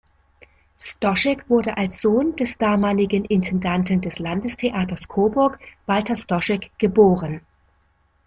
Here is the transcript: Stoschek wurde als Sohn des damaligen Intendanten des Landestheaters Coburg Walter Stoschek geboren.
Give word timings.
Stoschek 0.75 1.47
wurde 1.47 1.77
als 1.77 2.01
Sohn 2.01 2.35
des 2.35 2.57
damaligen 2.57 3.23
Intendanten 3.23 4.01
des 4.01 4.17
Landestheaters 4.17 5.07
Coburg 5.07 5.59
Walter 5.85 6.15
Stoschek 6.15 6.71
geboren. 6.79 7.41